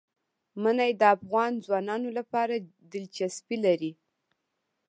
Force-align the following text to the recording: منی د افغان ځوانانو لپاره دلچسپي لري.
منی 0.61 0.91
د 0.99 1.03
افغان 1.15 1.51
ځوانانو 1.65 2.09
لپاره 2.17 2.55
دلچسپي 2.91 3.57
لري. 3.65 3.91